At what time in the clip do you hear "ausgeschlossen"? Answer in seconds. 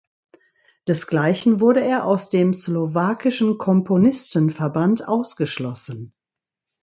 5.07-6.15